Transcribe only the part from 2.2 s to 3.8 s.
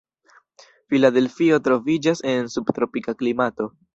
en subtropika klimato.